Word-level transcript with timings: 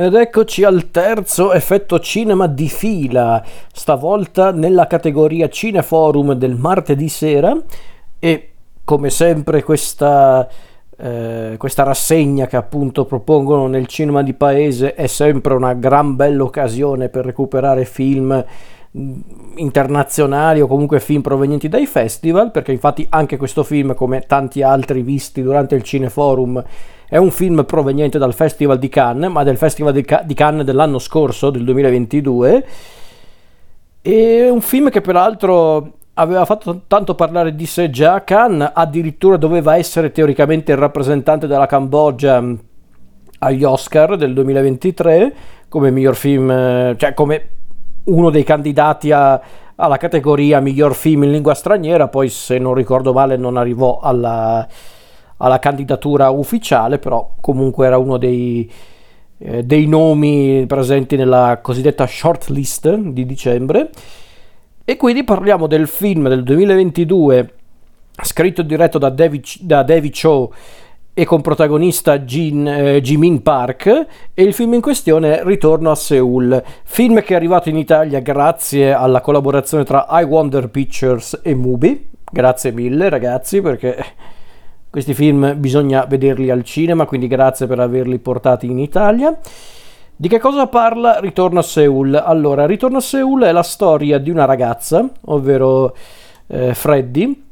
Ed 0.00 0.14
eccoci 0.14 0.62
al 0.62 0.92
terzo 0.92 1.52
effetto 1.52 1.98
cinema 1.98 2.46
di 2.46 2.68
fila, 2.68 3.42
stavolta 3.72 4.52
nella 4.52 4.86
categoria 4.86 5.48
Cineforum 5.48 6.34
del 6.34 6.54
martedì 6.54 7.08
sera. 7.08 7.60
E 8.20 8.50
come 8.84 9.10
sempre 9.10 9.64
questa, 9.64 10.48
eh, 10.96 11.56
questa 11.58 11.82
rassegna 11.82 12.46
che 12.46 12.54
appunto 12.54 13.06
propongono 13.06 13.66
nel 13.66 13.88
cinema 13.88 14.22
di 14.22 14.34
paese 14.34 14.94
è 14.94 15.08
sempre 15.08 15.54
una 15.54 15.74
gran 15.74 16.14
bella 16.14 16.44
occasione 16.44 17.08
per 17.08 17.24
recuperare 17.24 17.84
film 17.84 18.44
internazionali 19.56 20.60
o 20.60 20.66
comunque 20.66 20.98
film 20.98 21.20
provenienti 21.20 21.68
dai 21.68 21.86
festival 21.86 22.50
perché 22.50 22.72
infatti 22.72 23.06
anche 23.10 23.36
questo 23.36 23.62
film 23.62 23.94
come 23.94 24.20
tanti 24.20 24.62
altri 24.62 25.02
visti 25.02 25.42
durante 25.42 25.74
il 25.74 25.82
Cineforum 25.82 26.64
è 27.08 27.16
un 27.16 27.30
film 27.30 27.64
proveniente 27.64 28.18
dal 28.18 28.34
Festival 28.34 28.78
di 28.78 28.90
Cannes, 28.90 29.30
ma 29.30 29.42
del 29.42 29.56
Festival 29.56 29.94
di, 29.94 30.02
Ca- 30.02 30.22
di 30.22 30.34
Cannes 30.34 30.66
dell'anno 30.66 30.98
scorso, 30.98 31.48
del 31.48 31.64
2022. 31.64 32.66
E 34.02 34.48
un 34.50 34.60
film 34.60 34.90
che 34.90 35.00
peraltro 35.00 35.92
aveva 36.14 36.44
fatto 36.44 36.82
tanto 36.86 37.14
parlare 37.14 37.54
di 37.54 37.64
sé 37.64 37.88
già 37.88 38.12
a 38.12 38.20
Cannes, 38.20 38.72
addirittura 38.74 39.38
doveva 39.38 39.76
essere 39.76 40.12
teoricamente 40.12 40.72
il 40.72 40.78
rappresentante 40.78 41.46
della 41.46 41.64
Cambogia 41.64 42.44
agli 43.40 43.64
Oscar 43.64 44.16
del 44.16 44.34
2023 44.34 45.34
come 45.68 45.90
miglior 45.90 46.14
film, 46.14 46.48
cioè 46.96 47.14
come 47.14 47.48
uno 48.08 48.30
dei 48.30 48.44
candidati 48.44 49.10
a, 49.12 49.40
alla 49.74 49.96
categoria 49.96 50.60
miglior 50.60 50.94
film 50.94 51.24
in 51.24 51.30
lingua 51.30 51.54
straniera, 51.54 52.08
poi 52.08 52.28
se 52.28 52.58
non 52.58 52.74
ricordo 52.74 53.12
male 53.12 53.36
non 53.36 53.56
arrivò 53.56 54.00
alla, 54.00 54.66
alla 55.36 55.58
candidatura 55.58 56.30
ufficiale, 56.30 56.98
però 56.98 57.34
comunque 57.40 57.86
era 57.86 57.96
uno 57.96 58.16
dei, 58.16 58.70
eh, 59.38 59.62
dei 59.62 59.86
nomi 59.86 60.64
presenti 60.66 61.16
nella 61.16 61.60
cosiddetta 61.62 62.06
shortlist 62.06 62.94
di 62.94 63.24
dicembre. 63.24 63.90
E 64.84 64.96
quindi 64.96 65.22
parliamo 65.22 65.66
del 65.66 65.86
film 65.86 66.28
del 66.28 66.42
2022, 66.42 67.54
scritto 68.22 68.62
e 68.62 68.66
diretto 68.66 68.98
da 68.98 69.10
David, 69.10 69.44
da 69.60 69.82
David 69.82 70.12
Cho 70.12 70.52
e 71.18 71.24
con 71.24 71.40
protagonista 71.40 72.20
Jin, 72.20 72.64
eh, 72.68 73.00
Jimin 73.00 73.42
Park 73.42 74.06
e 74.32 74.42
il 74.44 74.54
film 74.54 74.74
in 74.74 74.80
questione 74.80 75.40
è 75.40 75.44
Ritorno 75.44 75.90
a 75.90 75.96
Seoul, 75.96 76.62
film 76.84 77.20
che 77.22 77.32
è 77.32 77.36
arrivato 77.36 77.68
in 77.68 77.76
Italia 77.76 78.20
grazie 78.20 78.92
alla 78.92 79.20
collaborazione 79.20 79.82
tra 79.82 80.06
I 80.10 80.22
Wonder 80.22 80.68
Pictures 80.68 81.40
e 81.42 81.56
Mubi. 81.56 82.08
Grazie 82.22 82.70
mille 82.70 83.08
ragazzi 83.08 83.60
perché 83.60 83.96
questi 84.88 85.12
film 85.12 85.58
bisogna 85.58 86.04
vederli 86.04 86.50
al 86.50 86.62
cinema, 86.62 87.04
quindi 87.04 87.26
grazie 87.26 87.66
per 87.66 87.80
averli 87.80 88.20
portati 88.20 88.66
in 88.66 88.78
Italia. 88.78 89.36
Di 90.14 90.28
che 90.28 90.38
cosa 90.38 90.68
parla 90.68 91.18
Ritorno 91.18 91.58
a 91.58 91.62
Seoul? 91.62 92.14
Allora, 92.14 92.64
Ritorno 92.64 92.98
a 92.98 93.00
Seoul 93.00 93.42
è 93.42 93.50
la 93.50 93.64
storia 93.64 94.18
di 94.18 94.30
una 94.30 94.44
ragazza, 94.44 95.04
ovvero 95.24 95.96
eh, 96.46 96.74
Freddy, 96.74 97.47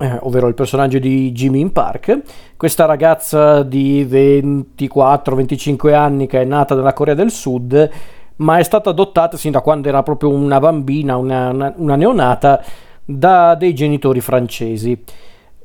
eh, 0.00 0.18
ovvero 0.22 0.48
il 0.48 0.54
personaggio 0.54 0.98
di 0.98 1.30
Jimin 1.30 1.72
Park. 1.72 2.20
Questa 2.56 2.86
ragazza 2.86 3.62
di 3.62 4.04
24-25 4.04 5.92
anni 5.92 6.26
che 6.26 6.40
è 6.40 6.44
nata 6.44 6.74
nella 6.74 6.94
Corea 6.94 7.14
del 7.14 7.30
Sud, 7.30 7.90
ma 8.36 8.56
è 8.56 8.62
stata 8.62 8.90
adottata 8.90 9.36
sin 9.36 9.52
da 9.52 9.60
quando 9.60 9.88
era 9.88 10.02
proprio 10.02 10.30
una 10.30 10.58
bambina, 10.58 11.16
una, 11.16 11.74
una, 11.76 11.96
neonata, 11.96 12.64
da 13.04 13.54
dei 13.54 13.74
genitori 13.74 14.22
francesi. 14.22 14.98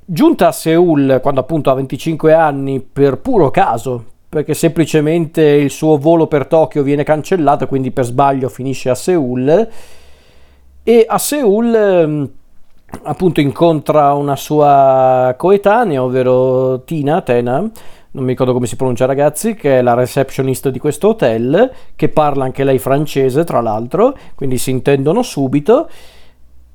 Giunta 0.03 0.49
a 0.49 0.51
Seoul 0.51 1.19
quando 1.21 1.39
appunto 1.39 1.71
ha 1.71 1.75
25 1.75 2.33
anni 2.33 2.81
per 2.81 3.19
puro 3.19 3.49
caso, 3.51 4.03
perché 4.27 4.53
semplicemente 4.53 5.41
il 5.41 5.69
suo 5.69 5.97
volo 5.97 6.27
per 6.27 6.45
Tokyo 6.47 6.83
viene 6.83 7.03
cancellato, 7.03 7.67
quindi 7.67 7.91
per 7.91 8.03
sbaglio 8.03 8.49
finisce 8.49 8.89
a 8.89 8.95
Seoul. 8.95 9.69
E 10.83 11.05
a 11.07 11.17
Seoul 11.17 11.73
ehm, 11.73 12.31
appunto 13.03 13.39
incontra 13.39 14.13
una 14.13 14.35
sua 14.35 15.33
coetanea, 15.37 16.03
ovvero 16.03 16.83
Tina, 16.83 17.21
Tena, 17.21 17.59
non 17.59 18.23
mi 18.23 18.29
ricordo 18.29 18.53
come 18.53 18.65
si 18.65 18.75
pronuncia 18.75 19.05
ragazzi, 19.05 19.55
che 19.55 19.79
è 19.79 19.81
la 19.81 19.93
receptionist 19.93 20.69
di 20.69 20.79
questo 20.79 21.09
hotel, 21.09 21.71
che 21.95 22.09
parla 22.09 22.45
anche 22.45 22.63
lei 22.63 22.79
francese 22.79 23.43
tra 23.43 23.61
l'altro, 23.61 24.15
quindi 24.35 24.57
si 24.57 24.71
intendono 24.71 25.21
subito 25.21 25.89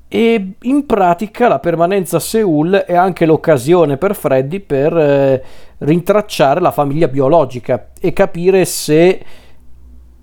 e 0.07 0.55
in 0.63 0.85
pratica 0.85 1.47
la 1.47 1.59
permanenza 1.59 2.17
a 2.17 2.19
Seoul 2.19 2.73
è 2.85 2.95
anche 2.95 3.25
l'occasione 3.25 3.95
per 3.95 4.13
Freddy 4.13 4.59
per 4.59 4.95
eh, 4.97 5.43
rintracciare 5.77 6.59
la 6.59 6.71
famiglia 6.71 7.07
biologica 7.07 7.91
e 7.97 8.11
capire 8.11 8.65
se 8.65 9.23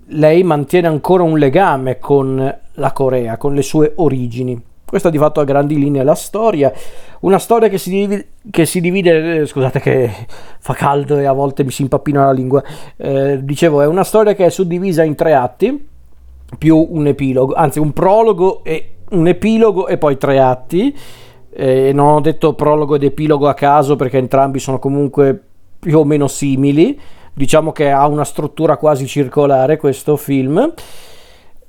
lei 0.05 0.43
mantiene 0.43 0.87
ancora 0.87 1.23
un 1.23 1.39
legame 1.39 1.97
con 1.97 2.59
la 2.73 2.91
Corea, 2.91 3.37
con 3.37 3.55
le 3.55 3.63
sue 3.63 3.93
origini. 3.95 4.68
Questa 4.89 5.11
di 5.11 5.19
fatto 5.19 5.39
a 5.39 5.43
grandi 5.43 5.77
linee 5.77 6.03
la 6.03 6.15
storia, 6.15 6.73
una 7.19 7.37
storia 7.37 7.67
che 7.69 7.77
si 7.77 7.91
divide, 7.91 8.27
che 8.49 8.65
si 8.65 8.81
divide 8.81 9.41
eh, 9.41 9.45
scusate 9.45 9.79
che 9.79 10.11
fa 10.57 10.73
caldo 10.73 11.19
e 11.19 11.25
a 11.25 11.31
volte 11.31 11.63
mi 11.63 11.69
si 11.69 11.83
impappina 11.83 12.25
la 12.25 12.31
lingua, 12.31 12.63
eh, 12.97 13.37
dicevo 13.43 13.81
è 13.81 13.85
una 13.85 14.03
storia 14.03 14.33
che 14.33 14.47
è 14.47 14.49
suddivisa 14.49 15.03
in 15.03 15.13
tre 15.13 15.35
atti, 15.35 15.87
più 16.57 16.87
un 16.89 17.05
epilogo, 17.05 17.53
anzi 17.53 17.77
un 17.77 17.93
prologo 17.93 18.63
e 18.63 18.95
un 19.11 19.27
epilogo 19.27 19.87
e 19.87 19.99
poi 19.99 20.17
tre 20.17 20.39
atti. 20.39 20.97
Eh, 21.51 21.91
non 21.93 22.15
ho 22.15 22.21
detto 22.21 22.53
prologo 22.53 22.95
ed 22.95 23.03
epilogo 23.03 23.47
a 23.47 23.53
caso 23.53 23.95
perché 23.95 24.17
entrambi 24.17 24.59
sono 24.59 24.79
comunque 24.79 25.39
più 25.79 25.99
o 25.99 26.03
meno 26.03 26.27
simili. 26.27 26.99
Diciamo 27.31 27.71
che 27.71 27.91
ha 27.91 28.07
una 28.07 28.25
struttura 28.25 28.77
quasi 28.77 29.05
circolare 29.05 29.77
questo 29.77 30.17
film. 30.17 30.73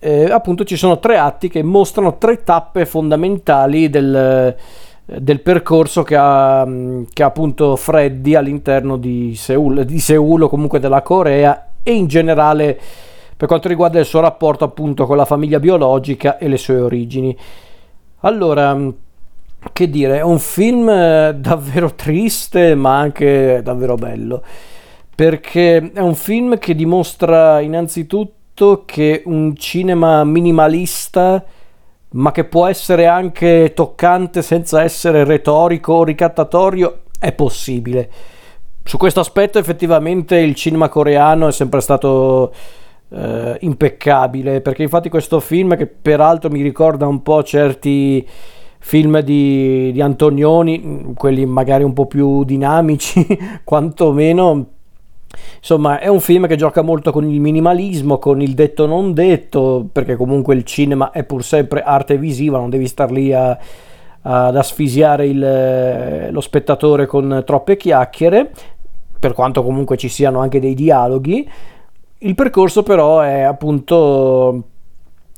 Eh, 0.03 0.31
appunto 0.31 0.65
ci 0.65 0.77
sono 0.77 0.99
tre 0.99 1.19
atti 1.19 1.51
che 1.51 1.63
mostrano 1.63 2.17
tre 2.17 2.43
tappe 2.43 2.87
fondamentali 2.87 3.91
del, 3.91 4.57
del 5.05 5.41
percorso 5.43 6.03
che 6.03 6.17
ha, 6.17 6.67
che 7.13 7.23
ha, 7.23 7.27
appunto 7.27 7.77
Freddy 7.77 8.35
all'interno 8.35 8.97
di 8.97 9.35
Seoul, 9.35 9.85
di 9.85 9.99
Seoul 9.99 10.45
o 10.45 10.49
comunque 10.49 10.81
della 10.81 11.03
Corea 11.03 11.73
e 11.83 11.93
in 11.93 12.07
generale 12.07 12.81
per 13.37 13.47
quanto 13.47 13.69
riguarda 13.69 13.99
il 13.99 14.07
suo 14.07 14.21
rapporto 14.21 14.65
appunto 14.65 15.05
con 15.05 15.19
la 15.19 15.27
famiglia 15.27 15.61
biologica 15.61 16.39
e 16.39 16.49
le 16.49 16.57
sue 16.57 16.81
origini. 16.81 17.37
Allora, 18.21 18.79
che 19.73 19.91
dire, 19.91 20.19
è 20.19 20.23
un 20.23 20.39
film 20.39 20.89
eh, 20.89 21.35
davvero 21.41 21.95
triste 21.95 22.75
ma 22.75 22.99
anche 22.99 23.61
davvero 23.63 23.97
bello, 23.97 24.43
perché 25.15 25.93
è 25.93 26.01
un 26.01 26.15
film 26.15 26.59
che 26.59 26.75
dimostra 26.75 27.61
innanzitutto 27.61 28.39
che 28.85 29.23
un 29.27 29.57
cinema 29.57 30.25
minimalista 30.25 31.45
ma 32.13 32.33
che 32.33 32.45
può 32.45 32.67
essere 32.67 33.07
anche 33.07 33.73
toccante 33.75 34.43
senza 34.43 34.83
essere 34.83 35.25
retorico 35.25 35.93
o 35.93 36.05
ricattatorio 36.05 37.03
è 37.19 37.33
possibile. 37.33 38.11
Su 38.83 38.97
questo 38.97 39.21
aspetto 39.21 39.59
effettivamente 39.59 40.37
il 40.37 40.55
cinema 40.55 40.89
coreano 40.89 41.49
è 41.49 41.53
sempre 41.53 41.81
stato 41.81 42.53
eh, 43.11 43.57
impeccabile, 43.61 44.61
perché 44.61 44.83
infatti 44.83 45.09
questo 45.09 45.39
film 45.39 45.77
che 45.77 45.87
peraltro 45.87 46.51
mi 46.51 46.63
ricorda 46.63 47.07
un 47.07 47.23
po' 47.23 47.43
certi 47.43 48.27
film 48.79 49.21
di, 49.21 49.93
di 49.93 50.01
Antonioni, 50.01 51.13
quelli 51.15 51.45
magari 51.47 51.85
un 51.85 51.93
po' 51.93 52.07
più 52.07 52.43
dinamici, 52.45 53.25
quantomeno 53.63 54.67
Insomma, 55.59 56.01
è 56.01 56.09
un 56.09 56.21
film 56.21 56.47
che 56.47 56.57
gioca 56.57 56.83
molto 56.83 57.13
con 57.13 57.29
il 57.29 57.41
minimalismo, 57.41 58.19
con 58.19 58.41
il 58.41 58.55
detto 58.55 58.87
non 58.87 59.13
detto, 59.13 59.87
perché 59.93 60.17
comunque 60.17 60.55
il 60.55 60.65
cinema 60.65 61.11
è 61.11 61.23
pur 61.25 61.45
sempre 61.45 61.83
arte 61.83 62.17
visiva, 62.17 62.59
non 62.59 62.71
devi 62.71 62.87
star 62.87 63.11
lì 63.11 63.33
a, 63.33 63.59
ad 64.23 64.57
asfisiare 64.57 65.27
il, 65.27 66.33
lo 66.33 66.41
spettatore 66.41 67.07
con 67.07 67.43
troppe 67.45 67.77
chiacchiere, 67.77 68.51
per 69.19 69.35
quanto 69.35 69.63
comunque 69.63 69.97
ci 69.97 70.09
siano 70.09 70.41
anche 70.41 70.61
dei 70.61 70.75
dialoghi. 70.75 71.49
Il 72.19 72.35
percorso 72.35 72.83
però 72.83 73.21
è 73.21 73.41
appunto 73.41 74.65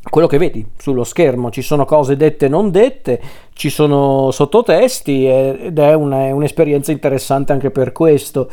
quello 0.08 0.26
che 0.26 0.38
vedi 0.38 0.66
sullo 0.78 1.04
schermo, 1.04 1.50
ci 1.50 1.62
sono 1.62 1.84
cose 1.84 2.16
dette 2.16 2.46
e 2.46 2.48
non 2.48 2.70
dette, 2.70 3.20
ci 3.52 3.70
sono 3.70 4.30
sottotesti 4.32 5.26
ed 5.26 5.78
è 5.78 5.94
una, 5.94 6.34
un'esperienza 6.34 6.90
interessante 6.90 7.52
anche 7.52 7.70
per 7.70 7.92
questo. 7.92 8.48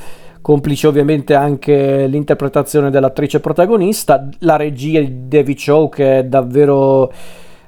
Complice 0.49 0.87
ovviamente 0.87 1.35
anche 1.35 2.07
l'interpretazione 2.07 2.89
dell'attrice 2.89 3.39
protagonista, 3.39 4.27
la 4.39 4.55
regia 4.55 4.99
di 4.99 5.27
David 5.27 5.59
Show 5.59 5.89
che 5.89 6.17
è 6.17 6.23
davvero 6.23 7.13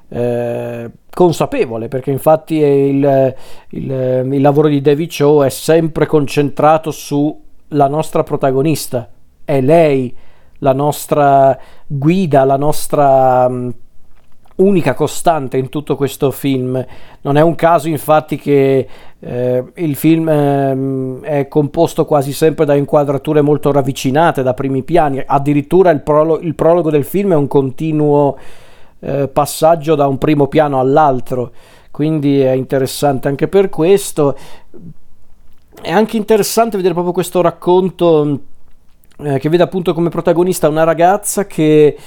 eh, 0.09 0.89
consapevole 1.13 1.89
perché 1.89 2.09
infatti 2.09 2.55
il, 2.55 3.35
il, 3.69 4.27
il 4.31 4.41
lavoro 4.41 4.67
di 4.67 4.81
David 4.81 5.11
Show 5.11 5.43
è 5.43 5.49
sempre 5.49 6.07
concentrato 6.07 6.89
sulla 6.89 7.87
nostra 7.87 8.23
protagonista, 8.23 9.07
è 9.45 9.61
lei 9.61 10.11
la 10.57 10.73
nostra 10.73 11.55
guida, 11.85 12.43
la 12.45 12.57
nostra, 12.57 13.47
unica 14.55 14.93
costante 14.93 15.57
in 15.57 15.69
tutto 15.69 15.95
questo 15.95 16.31
film. 16.31 16.83
Non 17.21 17.37
è 17.37 17.41
un 17.41 17.55
caso 17.55 17.87
infatti 17.87 18.37
che 18.37 18.87
eh, 19.19 19.63
il 19.75 19.95
film 19.95 20.29
eh, 20.29 21.19
è 21.21 21.47
composto 21.47 22.05
quasi 22.05 22.33
sempre 22.33 22.65
da 22.65 22.75
inquadrature 22.75 23.41
molto 23.41 23.71
ravvicinate, 23.71 24.43
da 24.43 24.53
primi 24.53 24.83
piani, 24.83 25.23
addirittura 25.25 25.89
il, 25.91 26.01
prolo- 26.01 26.39
il 26.39 26.55
prologo 26.55 26.89
del 26.89 27.03
film 27.03 27.31
è 27.31 27.35
un 27.35 27.47
continuo 27.47 28.37
eh, 28.99 29.27
passaggio 29.27 29.95
da 29.95 30.07
un 30.07 30.17
primo 30.17 30.47
piano 30.47 30.79
all'altro, 30.79 31.51
quindi 31.91 32.39
è 32.39 32.51
interessante 32.51 33.27
anche 33.27 33.47
per 33.47 33.69
questo. 33.69 34.37
È 35.81 35.89
anche 35.89 36.17
interessante 36.17 36.75
vedere 36.75 36.93
proprio 36.93 37.13
questo 37.13 37.41
racconto 37.41 38.39
eh, 39.17 39.39
che 39.39 39.49
vede 39.49 39.63
appunto 39.63 39.93
come 39.93 40.09
protagonista 40.09 40.67
una 40.67 40.83
ragazza 40.83 41.45
che 41.45 41.97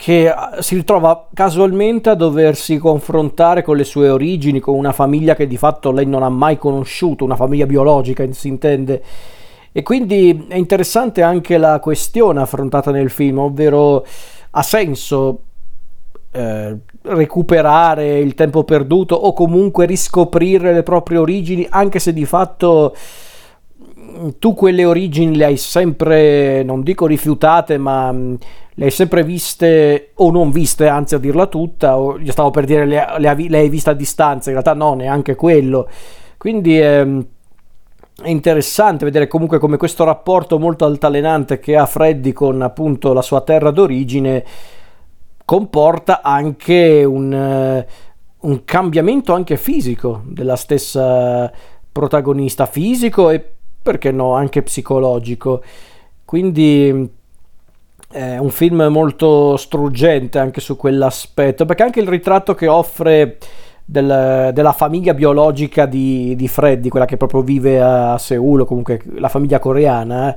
che 0.00 0.30
ah, 0.30 0.62
si 0.62 0.76
ritrova 0.76 1.28
casualmente 1.34 2.08
a 2.08 2.14
doversi 2.14 2.78
confrontare 2.78 3.62
con 3.62 3.76
le 3.76 3.84
sue 3.84 4.08
origini, 4.08 4.58
con 4.58 4.74
una 4.74 4.92
famiglia 4.92 5.34
che 5.34 5.46
di 5.46 5.58
fatto 5.58 5.92
lei 5.92 6.06
non 6.06 6.22
ha 6.22 6.30
mai 6.30 6.56
conosciuto, 6.56 7.22
una 7.22 7.36
famiglia 7.36 7.66
biologica 7.66 8.24
si 8.32 8.48
intende. 8.48 9.02
E 9.70 9.82
quindi 9.82 10.46
è 10.48 10.56
interessante 10.56 11.20
anche 11.20 11.58
la 11.58 11.80
questione 11.80 12.40
affrontata 12.40 12.90
nel 12.90 13.10
film, 13.10 13.40
ovvero 13.40 14.06
ha 14.52 14.62
senso 14.62 15.42
eh, 16.32 16.78
recuperare 17.02 18.20
il 18.20 18.32
tempo 18.32 18.64
perduto 18.64 19.14
o 19.16 19.34
comunque 19.34 19.84
riscoprire 19.84 20.72
le 20.72 20.82
proprie 20.82 21.18
origini, 21.18 21.66
anche 21.68 21.98
se 21.98 22.14
di 22.14 22.24
fatto 22.24 22.96
tu 24.38 24.54
quelle 24.54 24.84
origini 24.84 25.36
le 25.36 25.44
hai 25.46 25.56
sempre, 25.56 26.62
non 26.62 26.82
dico 26.82 27.06
rifiutate, 27.06 27.78
ma 27.78 28.12
le 28.12 28.84
hai 28.84 28.90
sempre 28.90 29.22
viste 29.22 30.10
o 30.14 30.30
non 30.30 30.50
viste, 30.50 30.88
anzi 30.88 31.14
a 31.14 31.18
dirla 31.18 31.46
tutta, 31.46 31.98
o 31.98 32.18
io 32.18 32.32
stavo 32.32 32.50
per 32.50 32.64
dire 32.64 32.86
le, 32.86 33.06
le, 33.18 33.34
le 33.48 33.58
hai 33.58 33.68
viste 33.68 33.90
a 33.90 33.94
distanza, 33.94 34.50
in 34.50 34.56
realtà 34.60 34.74
no, 34.74 34.94
neanche 34.94 35.34
quello. 35.34 35.88
Quindi 36.36 36.78
è, 36.78 37.06
è 38.22 38.28
interessante 38.28 39.04
vedere 39.04 39.28
comunque 39.28 39.58
come 39.58 39.76
questo 39.76 40.04
rapporto 40.04 40.58
molto 40.58 40.84
altalenante 40.84 41.58
che 41.58 41.76
ha 41.76 41.86
Freddy 41.86 42.32
con 42.32 42.62
appunto 42.62 43.12
la 43.12 43.22
sua 43.22 43.40
terra 43.40 43.70
d'origine 43.70 44.44
comporta 45.44 46.22
anche 46.22 47.02
un, 47.04 47.84
un 48.40 48.64
cambiamento 48.64 49.32
anche 49.34 49.56
fisico 49.56 50.22
della 50.26 50.56
stessa 50.56 51.50
protagonista 51.90 52.66
fisico 52.66 53.30
e 53.30 53.54
perché 53.82 54.10
no 54.10 54.34
anche 54.34 54.62
psicologico. 54.62 55.62
Quindi 56.24 57.10
è 58.12 58.38
un 58.38 58.50
film 58.50 58.82
molto 58.90 59.56
struggente 59.56 60.38
anche 60.38 60.60
su 60.60 60.76
quell'aspetto, 60.76 61.64
perché 61.64 61.82
anche 61.82 62.00
il 62.00 62.08
ritratto 62.08 62.54
che 62.54 62.66
offre 62.66 63.38
del, 63.84 64.50
della 64.52 64.72
famiglia 64.72 65.14
biologica 65.14 65.86
di, 65.86 66.34
di, 66.36 66.48
Freddy, 66.48 66.88
quella 66.88 67.06
che 67.06 67.16
proprio 67.16 67.42
vive 67.42 67.80
a 67.80 68.18
Seul, 68.18 68.60
o 68.60 68.64
comunque 68.64 69.00
la 69.14 69.28
famiglia 69.28 69.58
coreana, 69.58 70.36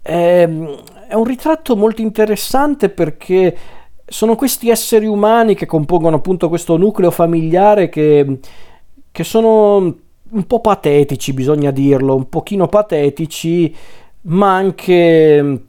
è, 0.00 0.48
è 1.08 1.14
un 1.14 1.24
ritratto 1.24 1.76
molto 1.76 2.02
interessante 2.02 2.88
perché 2.88 3.56
sono 4.04 4.34
questi 4.34 4.68
esseri 4.68 5.06
umani 5.06 5.54
che 5.54 5.66
compongono 5.66 6.16
appunto 6.16 6.48
questo 6.48 6.76
nucleo 6.76 7.10
familiare 7.10 7.88
che, 7.88 8.38
che 9.10 9.24
sono 9.24 9.96
un 10.32 10.46
po' 10.46 10.60
patetici, 10.60 11.32
bisogna 11.32 11.70
dirlo, 11.70 12.14
un 12.14 12.28
pochino 12.28 12.66
patetici, 12.66 13.74
ma 14.22 14.54
anche 14.54 15.60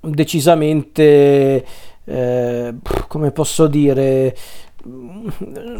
decisamente, 0.00 1.64
eh, 2.04 2.74
come 3.06 3.30
posso 3.30 3.66
dire, 3.66 4.36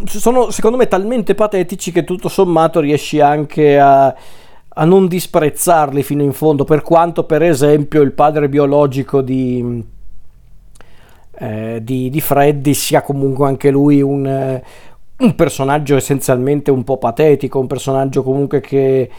sono 0.04 0.50
secondo 0.50 0.76
me 0.76 0.86
talmente 0.86 1.34
patetici 1.34 1.90
che 1.90 2.04
tutto 2.04 2.28
sommato 2.28 2.80
riesci 2.80 3.18
anche 3.18 3.78
a, 3.78 4.14
a 4.68 4.84
non 4.84 5.08
disprezzarli 5.08 6.02
fino 6.02 6.22
in 6.22 6.32
fondo, 6.32 6.64
per 6.64 6.82
quanto 6.82 7.24
per 7.24 7.42
esempio 7.42 8.02
il 8.02 8.12
padre 8.12 8.48
biologico 8.48 9.20
di, 9.20 9.84
eh, 11.38 11.80
di, 11.82 12.08
di 12.10 12.20
Freddy 12.20 12.74
sia 12.74 13.02
comunque 13.02 13.48
anche 13.48 13.70
lui 13.70 14.00
un, 14.00 14.60
un, 15.20 15.34
personaggio 15.34 15.96
essenzialmente 15.96 16.70
un 16.70 16.84
po' 16.84 16.98
patetico, 16.98 17.58
un 17.58 17.66
personaggio 17.66 18.22
comunque 18.22 18.60
che 18.60 19.10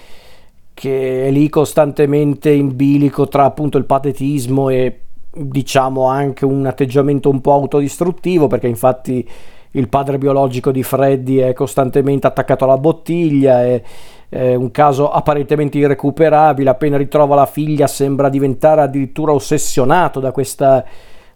che 0.73 1.27
è 1.27 1.31
lì 1.31 1.49
costantemente 1.49 2.49
in 2.49 2.75
bilico 2.75 3.27
tra 3.27 3.43
appunto 3.43 3.77
il 3.77 3.85
patetismo 3.85 4.69
e 4.69 5.01
diciamo 5.31 6.05
anche 6.05 6.45
un 6.45 6.65
atteggiamento 6.65 7.29
un 7.29 7.41
po' 7.41 7.53
autodistruttivo 7.53 8.47
perché 8.47 8.67
infatti 8.67 9.27
il 9.71 9.87
padre 9.89 10.17
biologico 10.17 10.71
di 10.71 10.81
Freddy 10.81 11.37
è 11.37 11.53
costantemente 11.53 12.25
attaccato 12.25 12.63
alla 12.63 12.77
bottiglia 12.77 13.63
è, 13.63 13.81
è 14.29 14.55
un 14.55 14.71
caso 14.71 15.11
apparentemente 15.11 15.77
irrecuperabile 15.77 16.69
appena 16.69 16.97
ritrova 16.97 17.35
la 17.35 17.45
figlia 17.45 17.85
sembra 17.87 18.29
diventare 18.29 18.81
addirittura 18.81 19.33
ossessionato 19.33 20.19
da 20.19 20.31
questa 20.31 20.83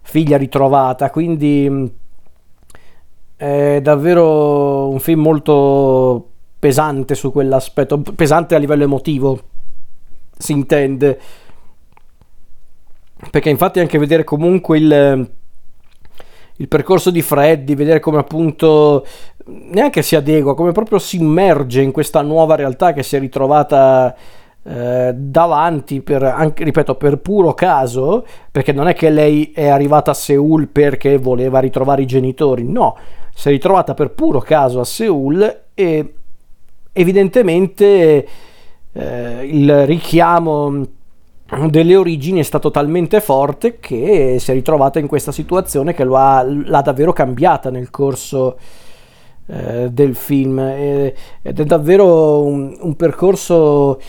figlia 0.06 0.36
ritrovata. 0.36 1.10
Quindi 1.10 1.90
è 3.36 3.80
davvero 3.82 4.88
un 4.88 4.98
film 4.98 5.20
molto 5.20 6.30
pesante 6.58 7.14
su 7.14 7.30
quell'aspetto, 7.30 8.00
pesante 8.00 8.54
a 8.54 8.58
livello 8.58 8.84
emotivo, 8.84 9.40
si 10.36 10.52
intende. 10.52 11.20
Perché 13.30 13.50
infatti 13.50 13.80
anche 13.80 13.98
vedere 13.98 14.24
comunque 14.24 14.78
il, 14.78 15.30
il 16.56 16.68
percorso 16.68 17.10
di 17.10 17.22
Freddy, 17.22 17.74
vedere 17.74 18.00
come 18.00 18.18
appunto 18.18 19.06
neanche 19.46 20.02
si 20.02 20.16
adegua, 20.16 20.54
come 20.54 20.72
proprio 20.72 20.98
si 20.98 21.16
immerge 21.16 21.82
in 21.82 21.92
questa 21.92 22.22
nuova 22.22 22.56
realtà 22.56 22.92
che 22.92 23.02
si 23.02 23.16
è 23.16 23.18
ritrovata 23.18 24.14
eh, 24.62 25.12
davanti 25.14 26.00
per, 26.00 26.24
anche, 26.24 26.64
ripeto, 26.64 26.96
per 26.96 27.18
puro 27.18 27.54
caso, 27.54 28.26
perché 28.50 28.72
non 28.72 28.88
è 28.88 28.94
che 28.94 29.10
lei 29.10 29.52
è 29.54 29.68
arrivata 29.68 30.10
a 30.10 30.14
Seoul 30.14 30.68
perché 30.68 31.18
voleva 31.18 31.60
ritrovare 31.60 32.02
i 32.02 32.06
genitori, 32.06 32.64
no, 32.64 32.96
si 33.38 33.48
è 33.48 33.50
ritrovata 33.50 33.92
per 33.92 34.12
puro 34.12 34.40
caso 34.40 34.80
a 34.80 34.84
Seoul 34.84 35.60
e 35.74 36.14
evidentemente 36.90 38.28
eh, 38.90 39.40
il 39.44 39.84
richiamo 39.84 40.86
delle 41.68 41.96
origini 41.96 42.40
è 42.40 42.42
stato 42.42 42.70
talmente 42.70 43.20
forte 43.20 43.78
che 43.78 44.38
si 44.40 44.50
è 44.50 44.54
ritrovata 44.54 44.98
in 45.00 45.06
questa 45.06 45.32
situazione 45.32 45.92
che 45.92 46.02
ha, 46.02 46.42
l'ha 46.42 46.80
davvero 46.80 47.12
cambiata 47.12 47.68
nel 47.68 47.90
corso 47.90 48.56
eh, 49.48 49.90
del 49.90 50.14
film. 50.14 50.58
Ed 50.58 51.14
è 51.42 51.64
davvero 51.64 52.40
un, 52.40 52.74
un, 52.80 52.96
percorso 52.96 54.00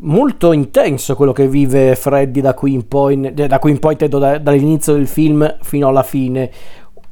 molto 0.00 0.52
intenso 0.52 1.16
quello 1.16 1.32
che 1.32 1.48
vive 1.48 1.96
Freddy 1.96 2.42
da 2.42 2.52
qui 2.52 2.74
in 2.74 2.86
poi, 2.86 3.32
da 3.32 3.58
qui 3.58 3.70
in 3.70 3.78
poi 3.78 3.96
da, 3.96 4.36
dall'inizio 4.36 4.92
del 4.92 5.06
film 5.06 5.56
fino 5.62 5.88
alla 5.88 6.02
fine 6.02 6.50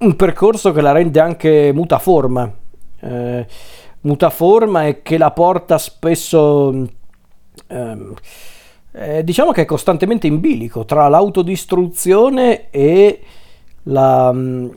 un 0.02 0.16
percorso 0.16 0.72
che 0.72 0.80
la 0.80 0.92
rende 0.92 1.20
anche 1.20 1.72
mutaforma. 1.72 2.50
Eh, 3.00 3.46
mutaforma 4.00 4.86
e 4.86 5.02
che 5.02 5.16
la 5.16 5.30
porta 5.30 5.78
spesso 5.78 6.86
ehm, 7.68 8.14
eh, 8.92 9.24
diciamo 9.24 9.52
che 9.52 9.62
è 9.62 9.64
costantemente 9.64 10.26
in 10.26 10.40
bilico 10.40 10.84
tra 10.84 11.08
l'autodistruzione 11.08 12.70
e 12.70 13.20
la 13.84 14.32
mm, 14.32 14.68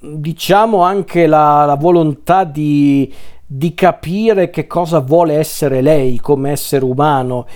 diciamo 0.00 0.82
anche 0.82 1.26
la, 1.26 1.64
la 1.64 1.74
volontà 1.74 2.44
di, 2.44 3.12
di, 3.44 3.74
capire 3.74 4.50
che 4.50 4.66
cosa 4.66 5.00
vuole 5.00 5.34
essere 5.34 5.80
lei 5.80 6.18
come 6.18 6.50
essere 6.50 6.84
umano. 6.84 7.46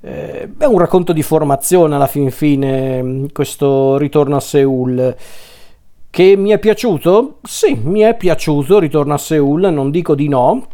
Eh, 0.00 0.50
è 0.58 0.64
un 0.64 0.78
racconto 0.78 1.12
di 1.12 1.22
formazione 1.22 1.94
alla 1.94 2.06
fin 2.06 2.30
fine 2.30 3.02
mm, 3.02 3.24
questo 3.32 3.96
ritorno 3.96 4.36
a 4.36 4.40
Seoul 4.40 5.16
che 6.14 6.36
mi 6.36 6.50
è 6.50 6.60
piaciuto? 6.60 7.38
Sì, 7.42 7.74
mi 7.82 7.98
è 8.02 8.16
piaciuto 8.16 8.78
Ritorno 8.78 9.14
a 9.14 9.18
Seoul, 9.18 9.62
non 9.72 9.90
dico 9.90 10.14
di 10.14 10.28
no. 10.28 10.64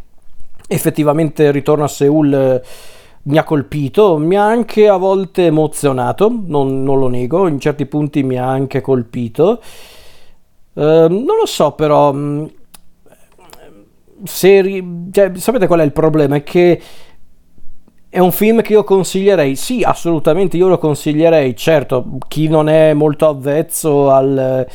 Effettivamente 0.67 1.49
Ritorno 1.49 1.83
a 1.83 1.87
Seoul 1.87 2.31
eh, 2.31 2.61
mi 3.23 3.39
ha 3.39 3.43
colpito, 3.43 4.17
mi 4.19 4.37
ha 4.37 4.45
anche 4.45 4.87
a 4.87 4.97
volte 4.97 5.47
emozionato, 5.47 6.31
non, 6.45 6.83
non 6.83 6.99
lo 6.99 7.07
nego, 7.07 7.47
in 7.47 7.59
certi 7.59 7.87
punti 7.87 8.21
mi 8.21 8.37
ha 8.37 8.47
anche 8.47 8.81
colpito. 8.81 9.59
Uh, 10.73 11.07
non 11.07 11.37
lo 11.39 11.47
so 11.47 11.71
però, 11.71 12.13
mm, 12.13 12.45
se, 14.23 14.83
cioè, 15.09 15.31
sapete 15.33 15.65
qual 15.65 15.79
è 15.79 15.83
il 15.83 15.91
problema? 15.91 16.35
È 16.35 16.43
che 16.43 16.79
è 18.07 18.19
un 18.19 18.31
film 18.31 18.61
che 18.61 18.73
io 18.73 18.83
consiglierei, 18.83 19.55
sì 19.55 19.81
assolutamente 19.81 20.55
io 20.55 20.67
lo 20.67 20.77
consiglierei, 20.77 21.55
certo 21.55 22.19
chi 22.27 22.47
non 22.47 22.69
è 22.69 22.93
molto 22.93 23.27
avvezzo 23.27 24.11
al 24.11 24.67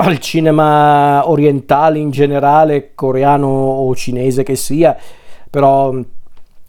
al 0.00 0.18
cinema 0.18 1.28
orientale 1.28 1.98
in 1.98 2.10
generale, 2.10 2.92
coreano 2.94 3.46
o 3.46 3.94
cinese 3.94 4.42
che 4.42 4.56
sia, 4.56 4.96
però 5.48 5.94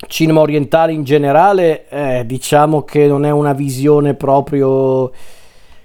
cinema 0.08 0.42
orientale 0.42 0.92
in 0.92 1.04
generale, 1.04 1.88
eh, 1.90 2.26
diciamo 2.26 2.84
che 2.84 3.08
non 3.08 3.26
è 3.26 3.30
una 3.32 3.54
visione 3.54 4.16
proprio 4.16 5.12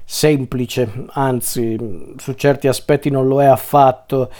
semplice, 0.05 0.89
anzi 1.13 2.15
su 2.17 2.33
certi 2.35 2.69
aspetti 2.69 3.11
non 3.11 3.27
lo 3.29 3.41
è 3.41 3.47
affatto. 3.47 4.31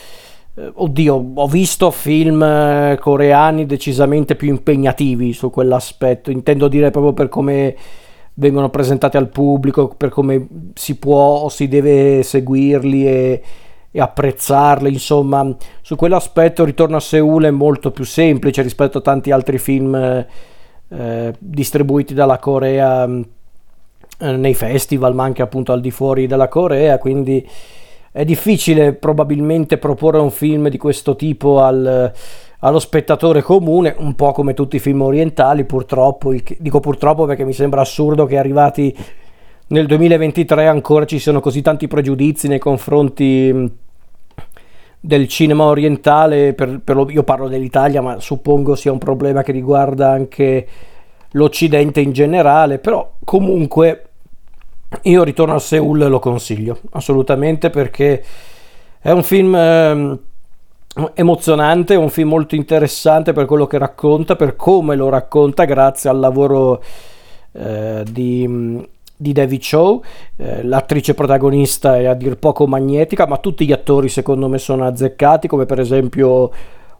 Eh, 0.55 0.71
oddio, 0.73 1.31
ho 1.35 1.47
visto 1.47 1.91
film 1.91 2.43
eh, 2.43 2.97
coreani 2.99 3.65
decisamente 3.65 4.35
più 4.35 4.49
impegnativi 4.49 5.33
su 5.33 5.49
quell'aspetto, 5.49 6.31
intendo 6.31 6.67
dire 6.67 6.91
proprio 6.91 7.13
per 7.13 7.29
come 7.29 7.75
vengono 8.39 8.69
presentati 8.69 9.17
al 9.17 9.29
pubblico, 9.29 9.89
per 9.89 10.09
come 10.09 10.47
si 10.73 10.97
può 10.97 11.39
o 11.41 11.49
si 11.49 11.67
deve 11.67 12.21
seguirli 12.21 13.07
e, 13.07 13.41
e 13.91 13.99
apprezzarli, 13.99 14.91
insomma, 14.91 15.55
su 15.81 15.95
quell'aspetto 15.95 16.63
Ritorno 16.63 16.97
a 16.97 17.01
Seul 17.01 17.45
è 17.45 17.51
molto 17.51 17.91
più 17.91 18.03
semplice 18.03 18.61
rispetto 18.61 18.99
a 18.99 19.01
tanti 19.01 19.31
altri 19.31 19.57
film 19.57 20.25
eh, 20.89 21.33
distribuiti 21.39 22.13
dalla 22.13 22.37
Corea 22.37 23.05
eh, 24.19 24.31
nei 24.31 24.53
festival, 24.53 25.15
ma 25.15 25.23
anche 25.23 25.41
appunto 25.41 25.71
al 25.71 25.81
di 25.81 25.91
fuori 25.91 26.27
della 26.27 26.47
Corea, 26.47 26.99
quindi 26.99 27.47
è 28.11 28.23
difficile 28.23 28.93
probabilmente 28.93 29.77
proporre 29.77 30.19
un 30.19 30.31
film 30.31 30.69
di 30.69 30.77
questo 30.77 31.15
tipo 31.15 31.61
al, 31.61 32.11
allo 32.67 32.79
spettatore 32.79 33.41
comune, 33.41 33.95
un 33.97 34.13
po' 34.15 34.31
come 34.31 34.53
tutti 34.53 34.75
i 34.75 34.79
film 34.79 35.01
orientali, 35.01 35.63
purtroppo, 35.63 36.33
dico 36.57 36.79
purtroppo 36.79 37.25
perché 37.25 37.45
mi 37.45 37.53
sembra 37.53 37.81
assurdo 37.81 38.25
che 38.25 38.37
arrivati 38.37 38.95
nel 39.67 39.87
2023 39.87 40.67
ancora 40.67 41.05
ci 41.05 41.19
siano 41.19 41.39
così 41.39 41.61
tanti 41.61 41.87
pregiudizi 41.87 42.47
nei 42.47 42.59
confronti 42.59 43.71
del 44.99 45.27
cinema 45.27 45.65
orientale, 45.65 46.53
per, 46.53 46.81
per 46.83 46.95
lo, 46.95 47.09
io 47.09 47.23
parlo 47.23 47.47
dell'Italia, 47.47 48.01
ma 48.01 48.19
suppongo 48.19 48.75
sia 48.75 48.91
un 48.91 48.97
problema 48.97 49.43
che 49.43 49.51
riguarda 49.53 50.09
anche 50.09 50.67
l'Occidente 51.31 52.01
in 52.01 52.11
generale, 52.11 52.79
però 52.79 53.13
comunque 53.23 54.03
io 55.03 55.23
ritorno 55.23 55.55
a 55.55 55.59
Seoul 55.59 56.07
lo 56.07 56.19
consiglio 56.19 56.79
assolutamente 56.91 57.69
perché 57.69 58.23
è 59.01 59.11
un 59.11 59.21
film 59.21 59.53
eh, 59.53 60.19
emozionante, 61.13 61.95
un 61.95 62.09
film 62.09 62.29
molto 62.29 62.55
interessante 62.55 63.33
per 63.33 63.45
quello 63.45 63.67
che 63.67 63.77
racconta, 63.77 64.35
per 64.35 64.55
come 64.55 64.95
lo 64.95 65.09
racconta, 65.09 65.65
grazie 65.65 66.09
al 66.09 66.19
lavoro 66.19 66.81
eh, 67.53 68.03
di, 68.09 68.87
di 69.15 69.31
David 69.33 69.61
Chow. 69.69 70.03
Eh, 70.35 70.63
l'attrice 70.63 71.13
protagonista 71.13 71.97
è 71.97 72.05
a 72.05 72.13
dir 72.13 72.37
poco 72.37 72.67
magnetica, 72.67 73.27
ma 73.27 73.37
tutti 73.37 73.65
gli 73.65 73.71
attori 73.71 74.09
secondo 74.09 74.47
me 74.47 74.57
sono 74.57 74.85
azzeccati, 74.85 75.47
come 75.47 75.65
per 75.65 75.79
esempio 75.79 76.51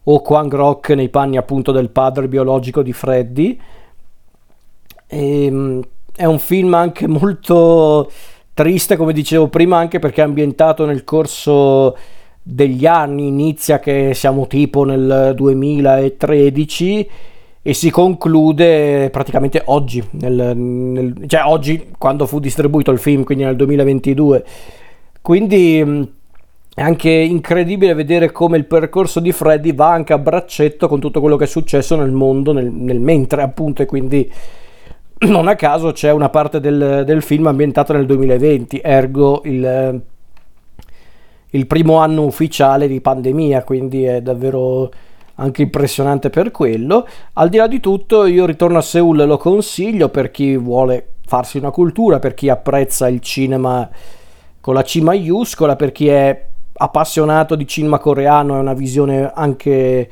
O 0.04 0.20
Kwang 0.20 0.52
Rock 0.52 0.90
nei 0.90 1.08
panni 1.08 1.36
appunto 1.36 1.72
del 1.72 1.90
padre 1.90 2.28
biologico 2.28 2.82
di 2.82 2.92
Freddy. 2.92 3.60
E, 5.06 5.44
ehm, 5.44 5.82
è 6.14 6.24
un 6.24 6.38
film 6.38 6.74
anche 6.74 7.06
molto 7.06 8.10
triste, 8.54 8.96
come 8.96 9.12
dicevo 9.12 9.48
prima, 9.48 9.78
anche 9.78 10.00
perché 10.00 10.20
è 10.20 10.24
ambientato 10.24 10.84
nel 10.84 11.04
corso 11.04 11.96
degli 12.42 12.86
anni, 12.86 13.26
inizia 13.26 13.78
che 13.78 14.12
siamo 14.14 14.46
tipo 14.46 14.84
nel 14.84 15.32
2013 15.34 17.10
e 17.60 17.74
si 17.74 17.90
conclude 17.90 19.10
praticamente 19.10 19.62
oggi, 19.66 20.02
nel, 20.12 20.56
nel, 20.56 21.14
cioè 21.26 21.42
oggi 21.44 21.90
quando 21.98 22.26
fu 22.26 22.40
distribuito 22.40 22.90
il 22.90 22.98
film, 22.98 23.24
quindi 23.24 23.44
nel 23.44 23.56
2022. 23.56 24.44
Quindi 25.20 26.08
è 26.74 26.80
anche 26.80 27.10
incredibile 27.10 27.92
vedere 27.92 28.30
come 28.30 28.56
il 28.56 28.64
percorso 28.64 29.20
di 29.20 29.32
Freddy 29.32 29.74
va 29.74 29.90
anche 29.90 30.12
a 30.12 30.18
braccetto 30.18 30.86
con 30.86 31.00
tutto 31.00 31.20
quello 31.20 31.36
che 31.36 31.44
è 31.44 31.48
successo 31.48 31.96
nel 31.96 32.12
mondo 32.12 32.52
nel, 32.52 32.70
nel 32.70 33.00
mentre 33.00 33.42
appunto 33.42 33.82
e 33.82 33.86
quindi 33.86 34.30
non 35.26 35.48
a 35.48 35.56
caso 35.56 35.90
c'è 35.90 36.12
una 36.12 36.28
parte 36.28 36.60
del, 36.60 37.02
del 37.04 37.20
film 37.20 37.48
ambientata 37.48 37.92
nel 37.92 38.06
2020, 38.06 38.80
ergo 38.82 39.42
il, 39.44 40.00
il, 41.50 41.66
primo 41.66 41.96
anno 41.96 42.24
ufficiale 42.24 42.88
di 42.88 43.00
pandemia, 43.00 43.62
quindi 43.64 44.04
è 44.04 44.20
davvero 44.20 44.90
anche 45.36 45.62
impressionante 45.62 46.30
per 46.30 46.50
quello. 46.50 47.06
Al 47.34 47.48
di 47.48 47.56
là 47.56 47.66
di 47.66 47.80
tutto, 47.80 48.26
io 48.26 48.46
ritorno 48.46 48.78
a 48.78 48.82
Seoul 48.82 49.26
lo 49.26 49.36
consiglio 49.36 50.08
per 50.08 50.30
chi 50.30 50.56
vuole 50.56 51.14
farsi 51.26 51.58
una 51.58 51.70
cultura, 51.70 52.18
per 52.18 52.34
chi 52.34 52.48
apprezza 52.48 53.08
il 53.08 53.20
cinema 53.20 53.88
con 54.60 54.74
la 54.74 54.82
C 54.82 54.96
maiuscola, 54.96 55.76
per 55.76 55.92
chi 55.92 56.08
è 56.08 56.46
appassionato 56.72 57.54
di 57.54 57.66
cinema 57.66 57.98
coreano, 57.98 58.56
è 58.56 58.60
una 58.60 58.74
visione 58.74 59.30
anche 59.32 60.08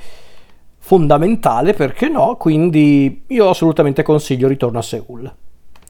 fondamentale, 0.78 1.72
perché 1.72 2.08
no? 2.08 2.36
Quindi 2.36 3.24
io 3.26 3.48
assolutamente 3.48 4.02
consiglio 4.02 4.48
Ritorno 4.48 4.78
a 4.78 4.82
Seoul. 4.82 5.34